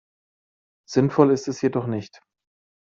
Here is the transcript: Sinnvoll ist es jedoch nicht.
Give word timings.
Sinnvoll 0.89 1.29
ist 1.29 1.47
es 1.47 1.61
jedoch 1.61 1.85
nicht. 1.85 2.21